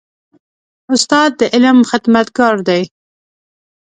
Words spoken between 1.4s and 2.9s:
علم خدمتګار دی.